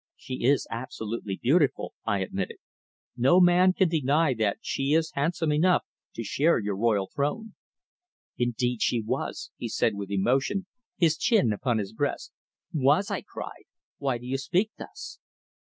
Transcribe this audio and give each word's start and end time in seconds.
"She 0.15 0.45
is 0.45 0.65
absolutely 0.71 1.35
beautiful," 1.39 1.93
I 2.05 2.21
admitted. 2.21 2.57
"No 3.15 3.39
man 3.39 3.71
can 3.71 3.87
deny 3.87 4.33
that 4.33 4.57
she 4.59 4.93
is 4.93 5.11
handsome 5.11 5.51
enough 5.51 5.83
to 6.15 6.23
share 6.23 6.57
your 6.57 6.75
royal 6.75 7.11
throne." 7.13 7.53
"Indeed 8.35 8.81
she 8.81 8.99
was," 8.99 9.51
he 9.57 9.69
said 9.69 9.93
with 9.93 10.09
emotion, 10.09 10.65
his 10.97 11.19
chin 11.19 11.53
upon 11.53 11.77
his 11.77 11.93
breast. 11.93 12.31
"Was!" 12.73 13.11
I 13.11 13.21
cried. 13.21 13.65
"Why 13.99 14.17
do 14.17 14.25
you 14.25 14.39
speak 14.39 14.71
thus?" 14.75 15.19